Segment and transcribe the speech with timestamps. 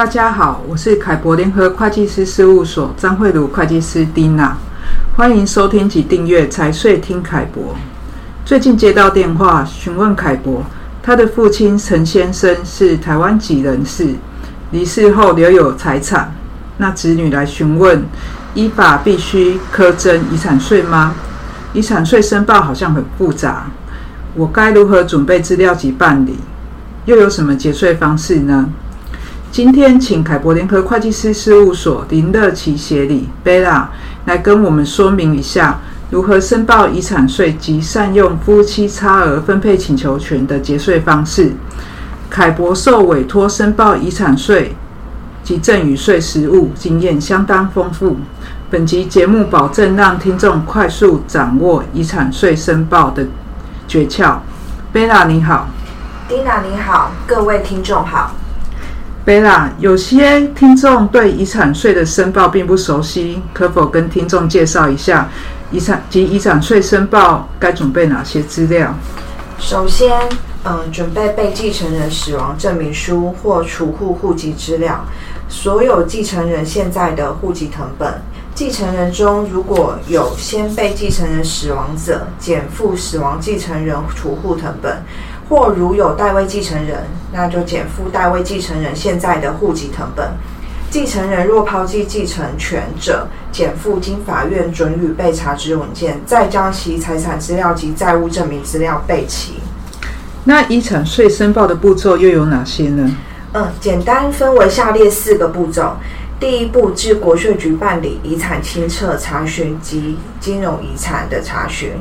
[0.00, 4.56] 大家好，我是凯博联合会计师事务所张慧茹会计师蒂娜，
[5.14, 7.76] 欢迎收听及订阅财税听凯博。
[8.42, 10.64] 最近接到电话询问凯博，
[11.02, 14.14] 他的父亲陈先生是台湾籍人士，
[14.70, 16.32] 离世后留有财产，
[16.78, 18.02] 那子女来询问，
[18.54, 21.12] 依法必须苛征遗产税吗？
[21.74, 23.66] 遗产税申报好像很复杂，
[24.34, 26.38] 我该如何准备资料及办理？
[27.04, 28.70] 又有什么节税方式呢？
[29.52, 33.90] 今天请凯博联合会计师事务所林乐琪协理贝拉
[34.26, 41.52] 来跟我们说明一下如何申报遗产税及善用夫妻差额分配请求权的节税方式。
[42.30, 44.72] 凯博受委托申报遗产税
[45.42, 48.18] 及赠与税实务经验相当丰富，
[48.70, 53.26] 本集节目保证让听众快速掌握遗产税申报的
[53.88, 54.36] 诀窍。
[54.92, 55.66] 贝拉你好，
[56.28, 58.36] 蒂娜你好，各位听众好。
[59.78, 65.28] 有些听众对遗产税的申报并不熟悉，可否跟听众介绍一下
[65.70, 68.92] 遗产及遗产税申报该准备哪些资料？
[69.58, 70.18] 首先，
[70.64, 75.04] 嗯，准备被继承人死亡证明书或储户户籍资料，
[75.48, 78.20] 所有继承人现在的户籍成本。
[78.54, 85.02] 继承人中如果有先被继承人死亡者，减负死亡继承人储户成本。
[85.48, 90.30] 或如有代位继承人，那就减负代位继承人现在的户籍成本。
[90.90, 99.54] 继承人若抛弃继承权者，减负经法院准予被查之文件，再将其财产资料及债务证明资料备齐。
[100.44, 103.10] 那遗产税申报的步骤又有哪些呢？
[103.52, 105.96] 嗯，简单分为下列四个步骤。
[106.40, 111.92] 第一步，至国税局办理遗产清册查询及金融遗产的查询，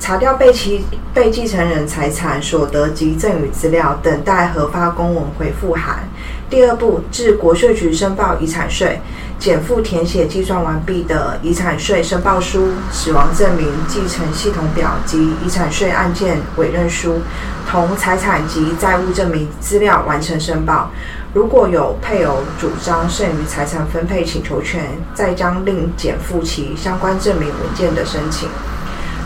[0.00, 6.08] 查调被其被继承人财产、所得及赠与资料，等待核发公文回复函。
[6.48, 8.98] 第二步，至国税局申报遗产税，
[9.38, 17.20] 减负填写计算完毕的遗产税申报书、死亡证明、继承系统表及遗产税案件委任书，
[17.70, 20.90] 同财产及债务证明资料完成申报。
[21.34, 24.84] 如果有配偶主张剩余财产分配请求权，
[25.14, 28.50] 再将另减负其相关证明文件的申请。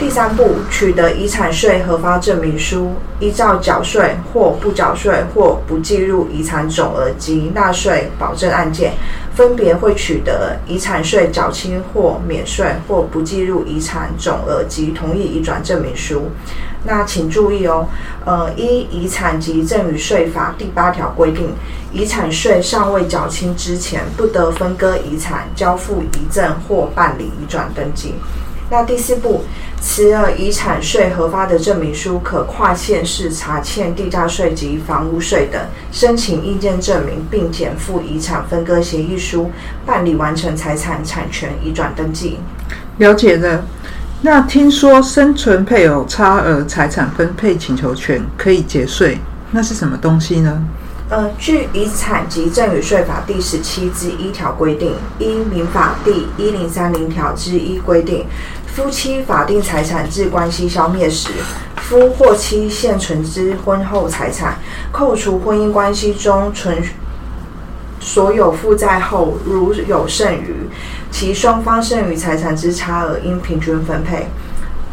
[0.00, 8.94] 第三步，取得遗产税核发证明书，依照缴税或不缴税或不计入遗产总额及纳税保证案件，
[9.34, 16.30] 分别会取得遗产税缴清或免税或不计入遗产总额及同意移转证明书。
[16.82, 17.86] 那请注意哦，
[18.24, 21.54] 呃，依遗产及赠与税法第八条规定，
[21.92, 28.14] 遗产税尚未缴清之前，不得分割遗产、交付遗赠或办理移转登记。
[28.70, 29.42] 那第四步，
[29.82, 35.60] 持了遗产税核发的证明书，可跨县市查欠地价税及房屋税等，
[35.90, 39.50] 申请意见证明，并减负遗产分割协议书，
[39.84, 42.38] 办理完成财产产权移转登记。
[42.98, 43.64] 了解了。
[44.22, 49.18] 那听说生存配偶差额财产分配请求权可以节税，
[49.50, 50.62] 那是什么东西呢？
[51.08, 58.26] 呃，据遗产及赠与税法第十七之一条规定，依民法第一零三零条之一规定，
[58.74, 61.28] 夫妻法定财产制关系消灭时，
[61.76, 64.56] 夫或妻现存之婚后财产，
[64.92, 66.82] 扣除婚姻关系中存
[67.98, 70.54] 所有负债后，如有剩余，
[71.10, 74.28] 其双方剩余财产之差额应平均分配。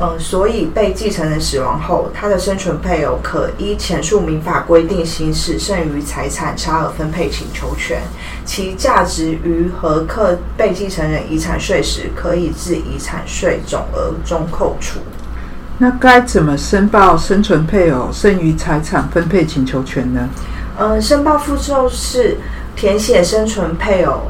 [0.00, 8.02] 呃，所以被继承人死亡后，他的生存配偶可依前述民法规定行使剩余财产差额分配请求权，
[8.44, 14.98] 其价值于核课被继承人遗产税时，可以自遗产税总额中扣除。
[15.78, 20.28] 那该怎么申报生存配偶剩余财产分配请求权呢？
[20.76, 22.36] 呃，申报步骤是
[22.74, 24.22] 填写生存配偶。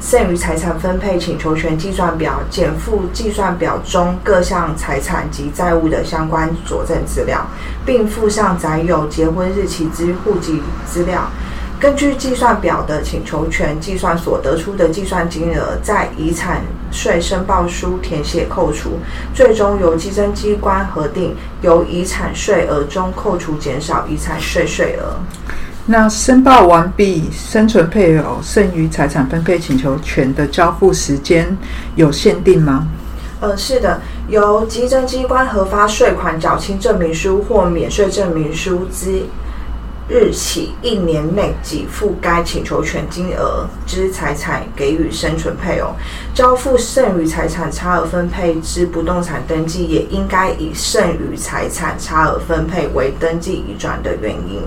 [0.00, 7.46] 剩余财产分配请求权计算表，减负计算表中各项财产及债务的相关佐证资料，
[7.84, 11.28] 并附上载有结婚日期之户籍资料。
[11.78, 18.98] 根据计算表的请求权计算所得出的计算金额，在遗产税申报书填写扣除，
[19.34, 25.16] 最终由计征机关核定，由遗产税额中扣除减少遗产税税额。
[25.86, 31.56] 那申报完毕，生存配偶剩余财产分配请求权的交付时间
[31.96, 32.86] 有限定吗？
[33.40, 39.22] 呃，是的，由稽征机关核发税款缴清证明书或免税证明书之
[40.08, 45.94] 日起一年内给付该请求权金额之财产给予生存配偶，
[46.34, 54.62] 交付剩余财产差额分配之不动产登记，也应该以剩余财产差额分配为登记移转的原因。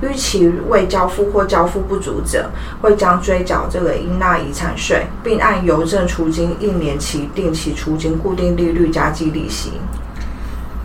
[0.00, 2.50] 逾期未交付或交付不足者，
[2.80, 9.72] 会将追缴这个应纳遗产税，并按邮政储金一年期定期储金固定利率加计利息。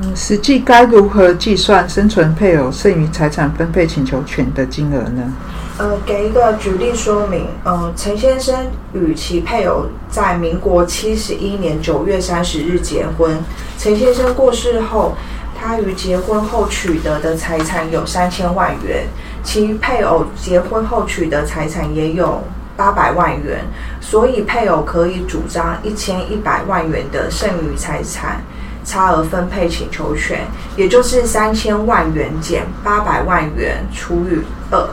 [0.01, 5.31] 嗯，实际该如何计算生存配偶剩余财产分配请求权的金额呢？
[5.77, 7.45] 呃，给一个举例说明。
[7.63, 8.55] 呃，陈先生
[8.93, 13.37] 与其配偶在民国七十一年九月三十日结婚。
[13.77, 15.15] 陈先生过世后，
[15.65, 19.07] 他于结婚后取得的财产有三千万元，
[19.43, 22.43] 其配偶结婚后取得财产也有
[22.75, 23.63] 八百万元，
[24.01, 28.41] 所以配偶可以主张一千一百万元的剩余财产
[28.83, 30.45] 差额分配请求权，
[30.75, 34.89] 也就是三千万元减八百万元除以二。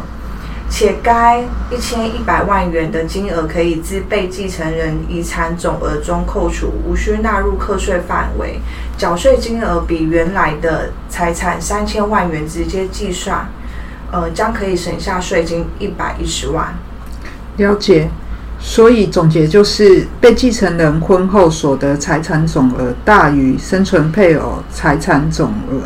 [0.70, 1.40] 且该
[1.70, 8.61] 一千一百万元的金额可以自被继承人遗产总额中扣除，无需纳入课税范围。
[8.96, 13.49] 缴税金额比原来的财产三千万元直接计算，
[14.12, 16.73] 呃，将可以省下税金一百一十万。
[17.56, 18.08] 了解。
[18.62, 25.81] 所以总结就是，被继承人婚后所得财产总额大于生存配偶财产总额。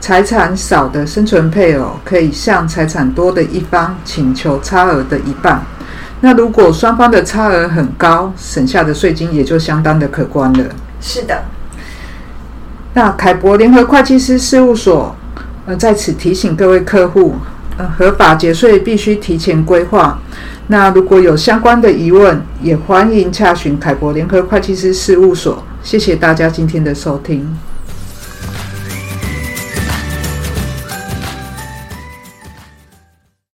[0.00, 5.60] 财产少的生存配偶可以向财产多的一方请求差额的一半。
[6.20, 10.64] 那如果双方的差额很高，省下的税金也就相当的可观了。
[11.00, 11.42] 是的。
[12.94, 15.14] 那凯博联合会计师事务所
[15.66, 17.34] 呃在此提醒各位客户，
[17.76, 20.18] 呃合法节税必须提前规划。
[20.68, 25.62] 那如果有相关的疑问，也欢迎洽询凯博联合会计师事务所。
[25.82, 27.56] 谢谢大家今天的收听。